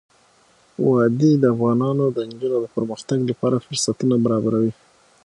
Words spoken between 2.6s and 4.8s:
د پرمختګ لپاره فرصتونه برابروي.